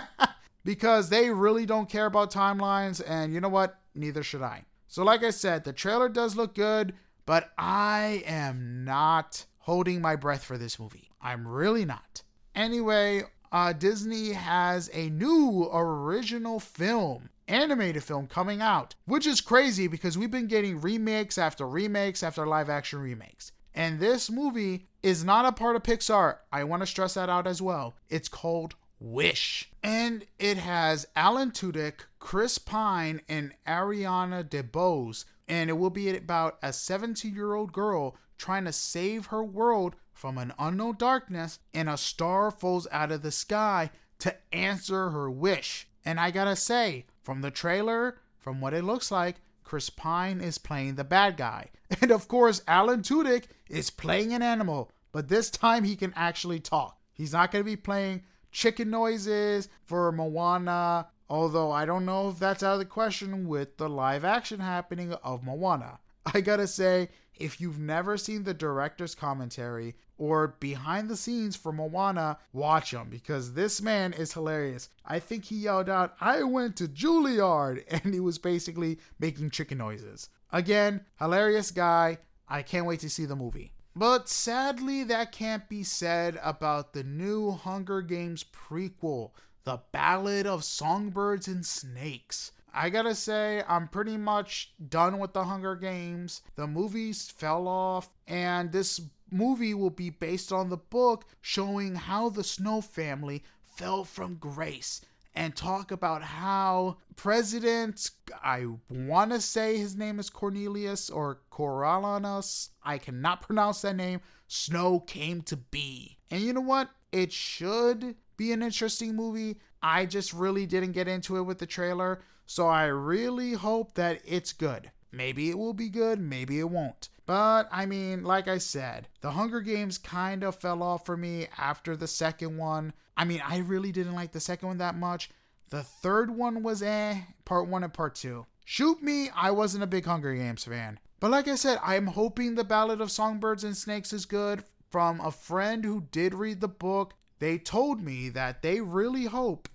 [0.64, 3.78] because they really don't care about timelines, and you know what?
[3.94, 4.64] Neither should I.
[4.88, 6.94] So, like I said, the trailer does look good.
[7.24, 11.10] But I am not holding my breath for this movie.
[11.20, 12.22] I'm really not.
[12.54, 19.86] Anyway, uh, Disney has a new original film, animated film coming out, which is crazy
[19.86, 23.52] because we've been getting remakes after remakes after live action remakes.
[23.74, 26.38] And this movie is not a part of Pixar.
[26.52, 27.94] I want to stress that out as well.
[28.10, 29.70] It's called Wish.
[29.82, 36.56] And it has Alan Tudyk, Chris Pine, and Ariana DeBose and it will be about
[36.62, 41.88] a 17 year old girl trying to save her world from an unknown darkness, and
[41.88, 45.86] a star falls out of the sky to answer her wish.
[46.04, 50.58] And I gotta say, from the trailer, from what it looks like, Chris Pine is
[50.58, 51.70] playing the bad guy.
[52.00, 56.58] And of course, Alan Tudyk is playing an animal, but this time he can actually
[56.58, 56.98] talk.
[57.12, 62.62] He's not to be playing chicken noises for Moana Although I don't know if that's
[62.62, 65.98] out of the question with the live action happening of Moana.
[66.26, 71.72] I gotta say, if you've never seen the director's commentary or behind the scenes for
[71.72, 74.88] Moana, watch them because this man is hilarious.
[75.04, 79.78] I think he yelled out, I went to Juilliard, and he was basically making chicken
[79.78, 80.28] noises.
[80.52, 82.18] Again, hilarious guy.
[82.48, 83.72] I can't wait to see the movie.
[83.94, 89.32] But sadly, that can't be said about the new Hunger Games prequel.
[89.64, 92.52] The Ballad of Songbirds and Snakes.
[92.74, 96.42] I gotta say, I'm pretty much done with the Hunger Games.
[96.56, 102.28] The movies fell off, and this movie will be based on the book showing how
[102.28, 105.00] the Snow family fell from grace
[105.34, 108.10] and talk about how President,
[108.42, 114.20] I want to say his name is Cornelius or Coriolanus, I cannot pronounce that name,
[114.48, 116.18] Snow came to be.
[116.30, 116.90] And you know what?
[117.12, 119.58] It should be an interesting movie.
[119.82, 124.20] I just really didn't get into it with the trailer, so I really hope that
[124.24, 124.90] it's good.
[125.10, 127.08] Maybe it will be good, maybe it won't.
[127.26, 131.48] But I mean, like I said, the Hunger Games kind of fell off for me
[131.56, 132.92] after the second one.
[133.16, 135.30] I mean, I really didn't like the second one that much.
[135.70, 138.46] The third one was eh, part one and part two.
[138.64, 140.98] Shoot me, I wasn't a big Hunger Games fan.
[141.20, 144.64] But like I said, I'm hoping the Ballad of Songbirds and Snakes is good.
[144.90, 149.68] From a friend who did read the book, they told me that they really hope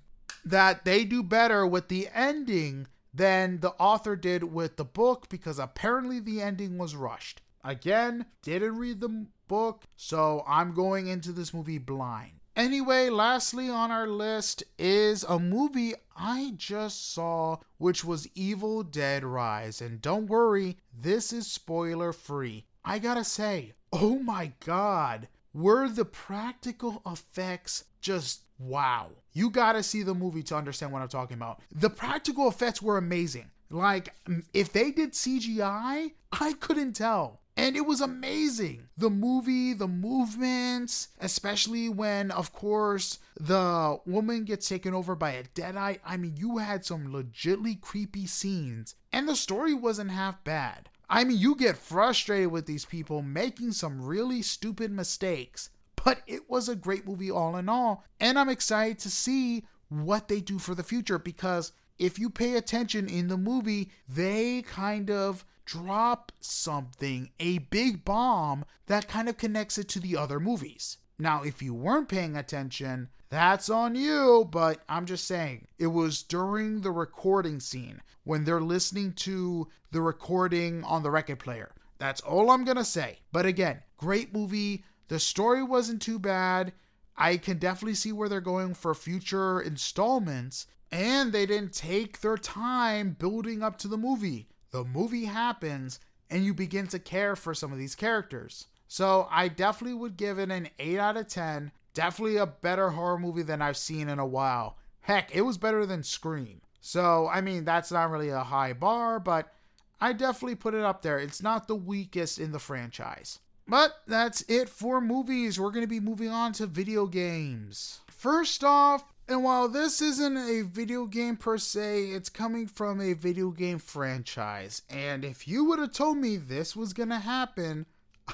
[0.50, 5.60] that they do better with the ending than the author did with the book because
[5.60, 7.42] apparently the ending was rushed.
[7.64, 12.40] Again, didn't read the book, so I'm going into this movie blind.
[12.56, 19.24] Anyway, lastly on our list is a movie I just saw, which was Evil Dead
[19.24, 19.82] Rise.
[19.82, 22.66] And don't worry, this is spoiler free.
[22.84, 25.28] I gotta say, oh my god,
[25.58, 29.10] were the practical effects just wow.
[29.34, 31.62] You gotta see the movie to understand what I'm talking about.
[31.74, 33.50] The practical effects were amazing.
[33.70, 34.14] Like,
[34.54, 37.42] if they did CGI, I couldn't tell.
[37.58, 38.88] And it was amazing.
[38.98, 45.44] The movie, the movements, especially when, of course, the woman gets taken over by a
[45.44, 46.00] deadite.
[46.06, 48.94] I mean, you had some legitly creepy scenes.
[49.12, 50.90] And the story wasn't half bad.
[51.10, 55.70] I mean, you get frustrated with these people making some really stupid mistakes,
[56.04, 58.04] but it was a great movie all in all.
[58.20, 62.56] And I'm excited to see what they do for the future because if you pay
[62.56, 69.38] attention in the movie, they kind of drop something, a big bomb that kind of
[69.38, 70.98] connects it to the other movies.
[71.20, 76.22] Now, if you weren't paying attention, that's on you, but I'm just saying, it was
[76.22, 81.72] during the recording scene when they're listening to the recording on the record player.
[81.98, 83.20] That's all I'm gonna say.
[83.32, 84.84] But again, great movie.
[85.08, 86.74] The story wasn't too bad.
[87.18, 92.38] I can definitely see where they're going for future installments, and they didn't take their
[92.38, 94.50] time building up to the movie.
[94.70, 96.00] The movie happens,
[96.30, 98.68] and you begin to care for some of these characters.
[98.88, 101.72] So I definitely would give it an 8 out of 10.
[101.94, 104.78] Definitely a better horror movie than I've seen in a while.
[105.02, 106.62] Heck, it was better than Scream.
[106.80, 109.54] So, I mean, that's not really a high bar, but
[110.00, 111.20] I definitely put it up there.
[111.20, 113.40] It's not the weakest in the franchise.
[113.68, 115.60] But that's it for movies.
[115.60, 118.00] We're going to be moving on to video games.
[118.08, 123.14] First off, and while this isn't a video game per se, it's coming from a
[123.14, 124.84] video game franchise.
[124.90, 127.86] And if you would have told me this was going to happen,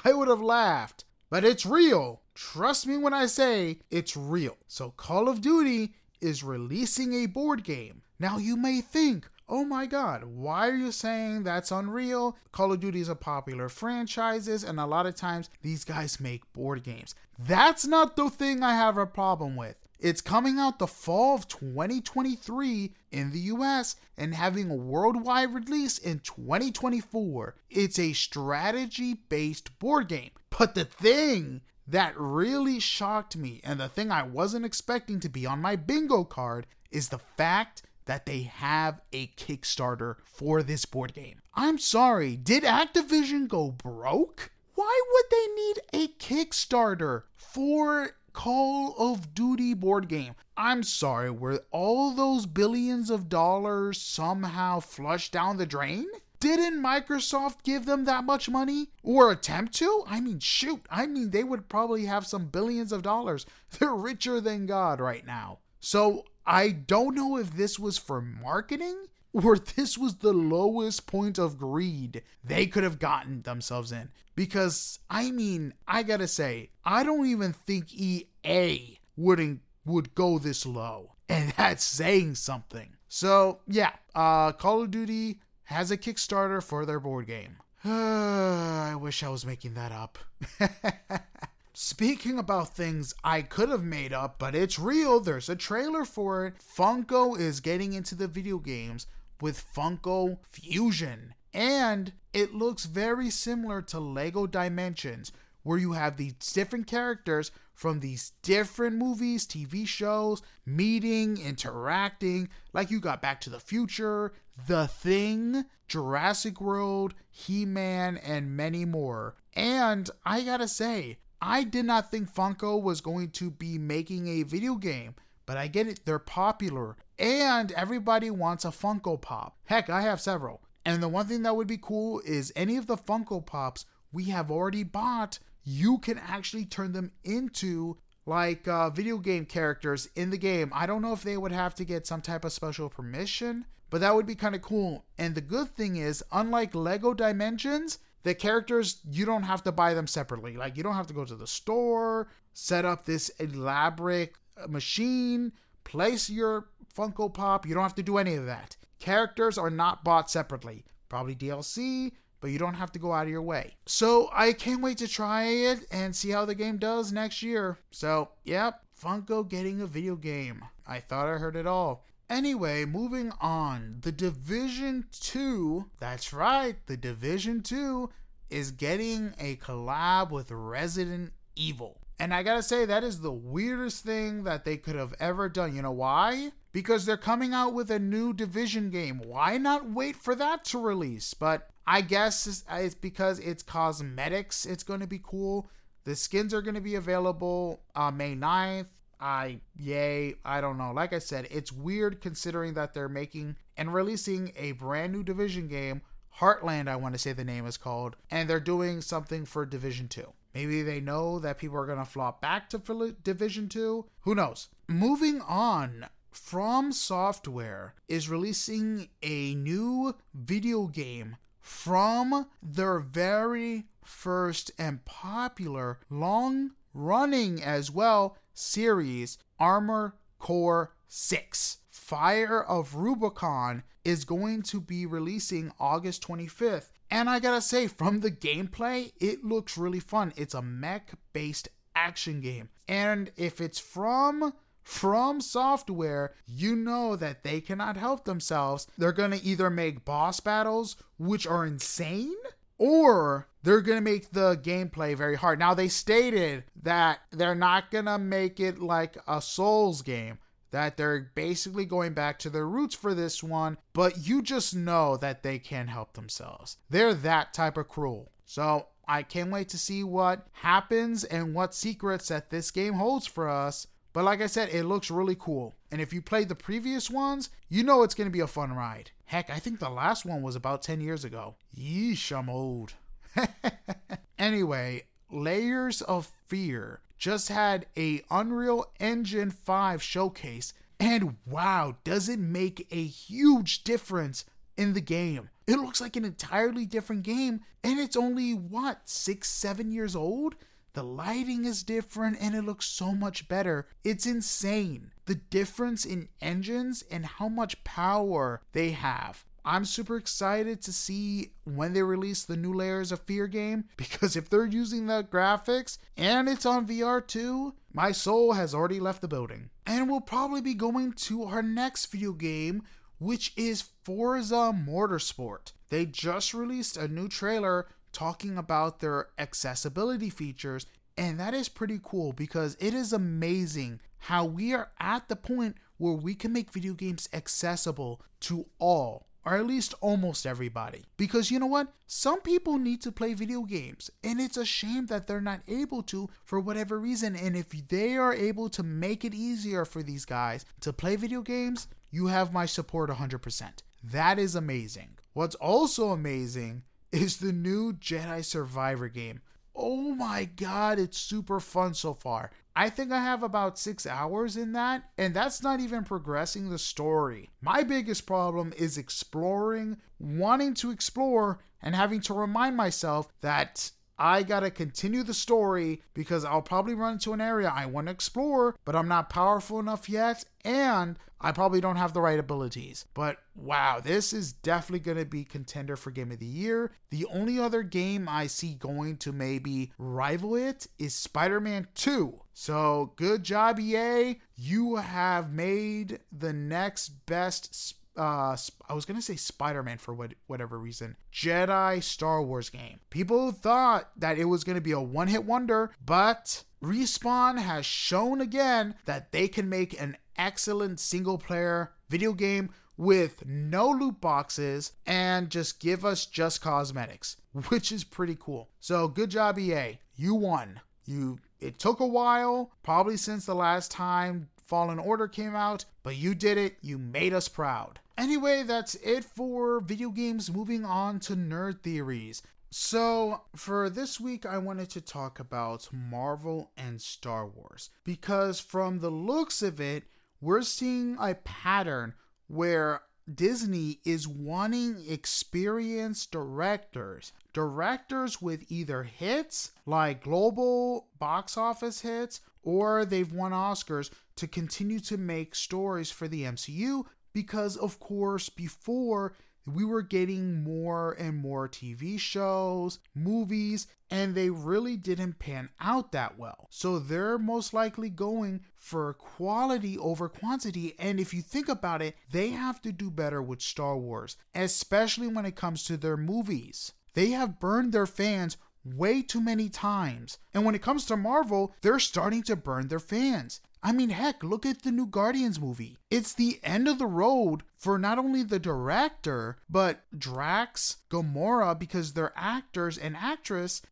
[0.04, 1.04] I would have laughed.
[1.30, 2.20] But it's real.
[2.34, 4.56] Trust me when I say it's real.
[4.68, 8.02] So, Call of Duty is releasing a board game.
[8.18, 12.36] Now, you may think, oh my god, why are you saying that's unreal?
[12.52, 16.52] Call of Duty is a popular franchise, and a lot of times these guys make
[16.52, 17.14] board games.
[17.38, 19.76] That's not the thing I have a problem with.
[20.04, 25.96] It's coming out the fall of 2023 in the US and having a worldwide release
[25.96, 27.54] in 2024.
[27.70, 30.32] It's a strategy based board game.
[30.58, 35.46] But the thing that really shocked me and the thing I wasn't expecting to be
[35.46, 41.14] on my bingo card is the fact that they have a Kickstarter for this board
[41.14, 41.40] game.
[41.54, 44.52] I'm sorry, did Activision go broke?
[44.74, 50.34] Why would they need a Kickstarter for Call of Duty board game.
[50.56, 56.06] I'm sorry, were all those billions of dollars somehow flushed down the drain?
[56.40, 58.90] Didn't Microsoft give them that much money?
[59.02, 60.04] Or attempt to?
[60.06, 63.46] I mean, shoot, I mean, they would probably have some billions of dollars.
[63.78, 65.60] They're richer than God right now.
[65.80, 71.38] So I don't know if this was for marketing or this was the lowest point
[71.38, 74.10] of greed they could have gotten themselves in.
[74.34, 80.66] Because I mean, I gotta say, I don't even think EA wouldn't would go this
[80.66, 81.10] low.
[81.26, 82.96] And that's saying something.
[83.08, 87.56] So yeah, uh Call of Duty has a Kickstarter for their board game.
[87.84, 90.18] I wish I was making that up.
[91.76, 96.46] Speaking about things I could have made up, but it's real, there's a trailer for
[96.46, 96.54] it.
[96.58, 99.06] Funko is getting into the video games
[99.40, 101.34] with Funko Fusion.
[101.52, 108.00] And it looks very similar to Lego Dimensions, where you have these different characters from
[108.00, 112.48] these different movies, TV shows, meeting, interacting.
[112.72, 114.32] Like you got Back to the Future,
[114.66, 119.36] The Thing, Jurassic World, He Man, and many more.
[119.54, 124.42] And I gotta say, I did not think Funko was going to be making a
[124.42, 125.14] video game,
[125.46, 129.56] but I get it, they're popular and everybody wants a Funko Pop.
[129.64, 130.62] Heck, I have several.
[130.84, 134.24] And the one thing that would be cool is any of the Funko Pops we
[134.24, 140.30] have already bought, you can actually turn them into like uh, video game characters in
[140.30, 140.70] the game.
[140.74, 144.00] I don't know if they would have to get some type of special permission, but
[144.00, 145.04] that would be kind of cool.
[145.18, 149.94] And the good thing is, unlike Lego Dimensions, the characters you don't have to buy
[149.94, 150.56] them separately.
[150.56, 155.52] Like you don't have to go to the store, set up this elaborate uh, machine,
[155.84, 157.66] place your Funko Pop.
[157.66, 158.76] You don't have to do any of that.
[159.04, 160.82] Characters are not bought separately.
[161.10, 163.74] Probably DLC, but you don't have to go out of your way.
[163.84, 167.76] So I can't wait to try it and see how the game does next year.
[167.90, 170.64] So, yep, Funko getting a video game.
[170.86, 172.06] I thought I heard it all.
[172.30, 173.98] Anyway, moving on.
[174.00, 178.08] The Division 2, that's right, the Division 2
[178.48, 182.00] is getting a collab with Resident Evil.
[182.18, 185.74] And I gotta say, that is the weirdest thing that they could have ever done.
[185.74, 186.52] You know why?
[186.72, 189.20] Because they're coming out with a new Division game.
[189.24, 191.34] Why not wait for that to release?
[191.34, 194.64] But I guess it's because it's cosmetics.
[194.64, 195.68] It's to be cool.
[196.04, 198.88] The skins are to be available uh, May 9th.
[199.20, 200.92] I, yay, I don't know.
[200.92, 205.66] Like I said, it's weird considering that they're making and releasing a brand new Division
[205.66, 206.02] game.
[206.40, 208.16] Heartland, I want to say the name is called.
[208.30, 210.26] And they're doing something for Division 2.
[210.54, 214.06] Maybe they know that people are going to flop back to Division 2.
[214.20, 214.68] Who knows?
[214.86, 225.04] Moving on, From Software is releasing a new video game from their very first and
[225.04, 231.78] popular, long running as well series, Armored Core 6.
[231.90, 236.90] Fire of Rubicon is going to be releasing August 25th.
[237.10, 240.32] And I gotta say, from the gameplay, it looks really fun.
[240.36, 242.68] It's a mech based action game.
[242.88, 244.52] And if it's from
[244.84, 248.86] from software, you know that they cannot help themselves.
[248.98, 252.36] They're going to either make boss battles, which are insane,
[252.76, 255.58] or they're going to make the gameplay very hard.
[255.58, 260.38] Now, they stated that they're not going to make it like a Souls game,
[260.74, 265.16] that they're basically going back to their roots for this one, but you just know
[265.16, 266.78] that they can't help themselves.
[266.90, 268.32] They're that type of cruel.
[268.44, 273.24] So, I can't wait to see what happens and what secrets that this game holds
[273.24, 273.86] for us.
[274.12, 275.74] But like I said, it looks really cool.
[275.92, 278.72] And if you played the previous ones, you know it's going to be a fun
[278.72, 279.12] ride.
[279.26, 281.54] Heck, I think the last one was about 10 years ago.
[281.78, 282.94] Yeesh, I'm old.
[284.40, 292.38] anyway, Layers of Fear just had a Unreal Engine 5 showcase and wow, does it
[292.38, 294.44] make a huge difference
[294.76, 295.48] in the game.
[295.66, 300.56] It looks like an entirely different game, and it's only what, six, seven years old?
[300.92, 303.86] The lighting is different and it looks so much better.
[304.04, 305.12] It's insane.
[305.24, 309.46] The difference in engines and how much power they have.
[309.66, 314.36] I'm super excited to see when they release the new Layers of Fear game because
[314.36, 319.22] if they're using the graphics and it's on VR too, my soul has already left
[319.22, 319.70] the building.
[319.86, 322.82] And we'll probably be going to our next video game,
[323.18, 325.72] which is Forza Motorsport.
[325.88, 330.86] They just released a new trailer talking about their accessibility features,
[331.16, 335.76] and that is pretty cool because it is amazing how we are at the point
[335.96, 341.04] where we can make video games accessible to all or at least almost everybody.
[341.16, 341.92] Because you know what?
[342.06, 346.02] Some people need to play video games, and it's a shame that they're not able
[346.04, 347.36] to for whatever reason.
[347.36, 351.42] And if they are able to make it easier for these guys to play video
[351.42, 353.70] games, you have my support 100%.
[354.02, 355.18] That is amazing.
[355.32, 359.40] What's also amazing is the new Jedi Survivor game.
[359.74, 362.50] Oh my god, it's super fun so far.
[362.76, 366.78] I think I have about six hours in that, and that's not even progressing the
[366.78, 367.50] story.
[367.60, 374.42] My biggest problem is exploring, wanting to explore, and having to remind myself that I
[374.42, 378.76] gotta continue the story because I'll probably run into an area I want to explore,
[378.84, 383.04] but I'm not powerful enough yet, and I probably don't have the right abilities.
[383.12, 386.92] But wow, this is definitely gonna be contender for Game of the Year.
[387.10, 392.40] The only other game I see going to maybe rival it is Spider Man 2.
[392.54, 394.40] So good job, EA.
[394.56, 397.74] You have made the next best
[398.16, 398.56] uh
[398.88, 401.16] I was gonna say Spider-Man for what whatever reason.
[401.32, 403.00] Jedi Star Wars game.
[403.10, 408.94] People thought that it was gonna be a one-hit wonder, but Respawn has shown again
[409.06, 415.50] that they can make an excellent single player video game with no loot boxes and
[415.50, 417.36] just give us just cosmetics,
[417.68, 418.68] which is pretty cool.
[418.80, 419.98] So good job EA.
[420.16, 420.80] You won.
[421.06, 426.16] You it took a while, probably since the last time Fallen Order came out, but
[426.16, 426.76] you did it.
[426.82, 428.00] You made us proud.
[428.16, 430.52] Anyway, that's it for video games.
[430.52, 432.42] Moving on to nerd theories.
[432.70, 438.98] So, for this week, I wanted to talk about Marvel and Star Wars because, from
[438.98, 440.04] the looks of it,
[440.40, 442.14] we're seeing a pattern
[442.46, 443.02] where
[443.32, 447.32] Disney is wanting experienced directors.
[447.52, 455.00] Directors with either hits, like global box office hits, or they've won Oscars to continue
[455.00, 457.04] to make stories for the MCU
[457.34, 459.34] because, of course, before
[459.66, 466.12] we were getting more and more TV shows, movies, and they really didn't pan out
[466.12, 466.68] that well.
[466.70, 470.94] So they're most likely going for quality over quantity.
[470.98, 475.28] And if you think about it, they have to do better with Star Wars, especially
[475.28, 476.92] when it comes to their movies.
[477.14, 480.36] They have burned their fans way too many times.
[480.52, 483.60] And when it comes to Marvel, they're starting to burn their fans.
[483.86, 485.98] I mean, heck, look at the new Guardians movie.
[486.10, 492.14] It's the end of the road for not only the director, but Drax, Gamora, because
[492.14, 493.82] their actors and actress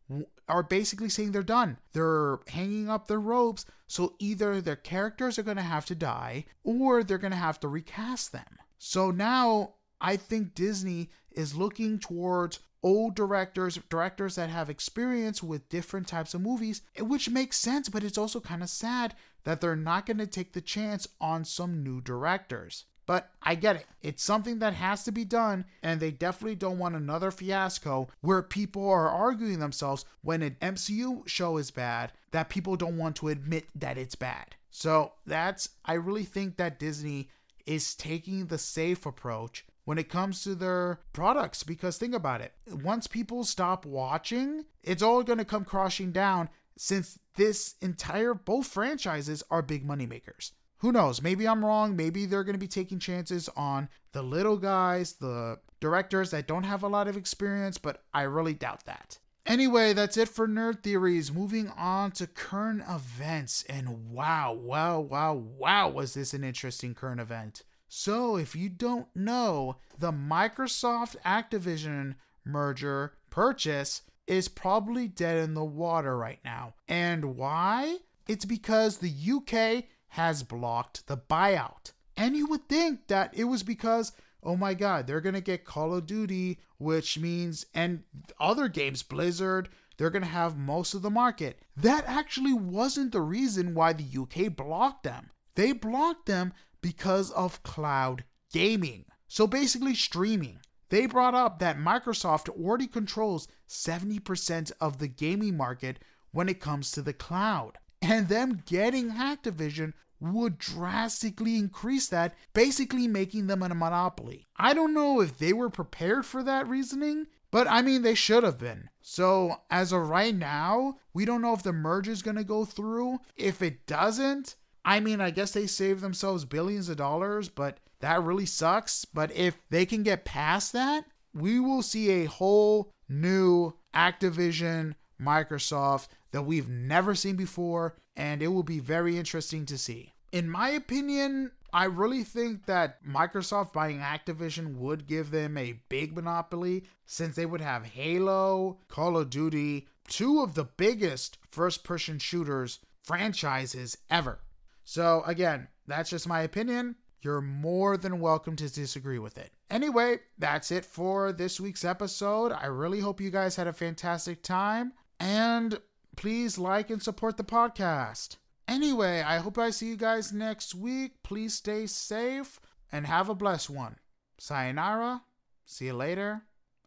[0.49, 1.77] are basically saying they're done.
[1.93, 6.45] They're hanging up their ropes, so either their characters are going to have to die
[6.63, 8.57] or they're going to have to recast them.
[8.79, 15.69] So now I think Disney is looking towards old directors, directors that have experience with
[15.69, 19.75] different types of movies, which makes sense, but it's also kind of sad that they're
[19.75, 22.85] not going to take the chance on some new directors.
[23.05, 23.85] But I get it.
[24.01, 28.41] It's something that has to be done, and they definitely don't want another fiasco where
[28.41, 33.27] people are arguing themselves when an MCU show is bad that people don't want to
[33.27, 34.55] admit that it's bad.
[34.71, 37.29] So that's, I really think that Disney
[37.65, 42.53] is taking the safe approach when it comes to their products because think about it
[42.83, 48.67] once people stop watching it's all going to come crashing down since this entire both
[48.67, 52.67] franchises are big money makers who knows maybe i'm wrong maybe they're going to be
[52.67, 57.77] taking chances on the little guys the directors that don't have a lot of experience
[57.77, 61.31] but i really doubt that Anyway, that's it for Nerd Theories.
[61.31, 63.65] Moving on to current events.
[63.67, 67.63] And wow, wow, wow, wow, was this an interesting current event.
[67.89, 72.15] So, if you don't know, the Microsoft Activision
[72.45, 76.75] merger purchase is probably dead in the water right now.
[76.87, 77.97] And why?
[78.27, 81.91] It's because the UK has blocked the buyout.
[82.15, 84.11] And you would think that it was because,
[84.43, 88.03] oh my god, they're going to get Call of Duty, which means, and
[88.39, 91.59] other games, Blizzard, they're going to have most of the market.
[91.75, 95.31] That actually wasn't the reason why the UK blocked them.
[95.55, 99.05] They blocked them because of cloud gaming.
[99.27, 100.59] So basically, streaming.
[100.93, 105.97] They brought up that Microsoft already controls 70% of the gaming market
[106.29, 107.79] when it comes to the cloud.
[107.99, 114.45] And them getting Activision would drastically increase that, basically making them a monopoly.
[114.55, 118.43] I don't know if they were prepared for that reasoning, but I mean, they should
[118.43, 118.89] have been.
[119.01, 122.65] So, as of right now, we don't know if the merge is going to go
[122.65, 123.17] through.
[123.35, 128.23] If it doesn't, I mean, I guess they saved themselves billions of dollars, but that
[128.23, 129.05] really sucks.
[129.05, 136.07] But if they can get past that, we will see a whole new Activision Microsoft
[136.31, 140.13] that we've never seen before, and it will be very interesting to see.
[140.31, 146.15] In my opinion, I really think that Microsoft buying Activision would give them a big
[146.15, 152.19] monopoly since they would have Halo, Call of Duty, two of the biggest first person
[152.19, 154.39] shooters franchises ever.
[154.83, 156.95] So, again, that's just my opinion.
[157.21, 159.51] You're more than welcome to disagree with it.
[159.69, 162.51] Anyway, that's it for this week's episode.
[162.51, 164.93] I really hope you guys had a fantastic time.
[165.19, 165.79] And
[166.17, 168.37] please like and support the podcast.
[168.67, 171.23] Anyway, I hope I see you guys next week.
[171.23, 172.59] Please stay safe
[172.91, 173.97] and have a blessed one.
[174.37, 175.21] Sayonara,
[175.65, 176.43] see you later,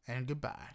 [0.06, 0.68] and goodbye.